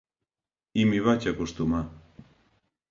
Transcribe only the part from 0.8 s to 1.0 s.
I